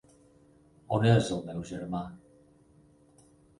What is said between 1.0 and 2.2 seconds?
és el meu germà?